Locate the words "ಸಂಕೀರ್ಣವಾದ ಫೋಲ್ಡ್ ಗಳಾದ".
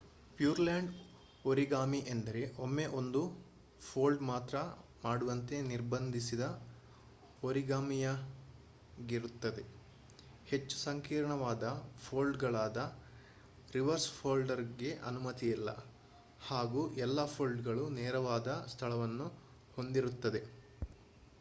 10.77-13.01